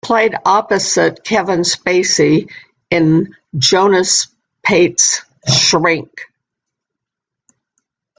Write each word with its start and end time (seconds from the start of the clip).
She 0.03 0.07
played 0.07 0.33
opposite 0.45 1.23
Kevin 1.23 1.59
Spacey 1.59 2.49
in 2.89 3.35
Jonas 3.59 4.29
Pate's 4.63 5.21
"Shrink". 5.55 6.09